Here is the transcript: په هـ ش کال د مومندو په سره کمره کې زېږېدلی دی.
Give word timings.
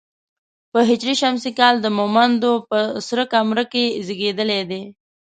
په 0.71 0.79
هـ 0.89 0.91
ش 1.41 1.45
کال 1.59 1.75
د 1.81 1.87
مومندو 1.97 2.51
په 2.69 2.77
سره 3.07 3.23
کمره 3.33 3.63
کې 3.71 3.83
زېږېدلی 4.05 4.61
دی. 4.69 4.81